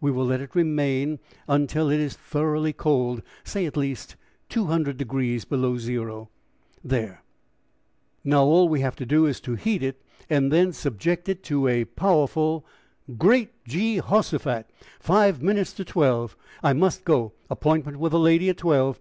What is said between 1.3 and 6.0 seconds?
until it is thoroughly cold, say, at least 200° below